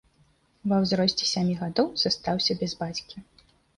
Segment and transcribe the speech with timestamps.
[0.69, 3.17] Ва ўзросце сямі гадоў застаўся без бацькі.